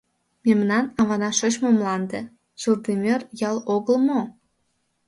[0.45, 2.19] —Мемнан авана шочмо мланде,
[2.61, 4.21] Шылдемыр ял огыл мо?